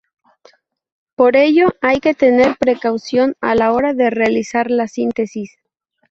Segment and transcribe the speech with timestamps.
[1.13, 5.55] Por ello hay que tener precaución a la hora de realizar la síntesis.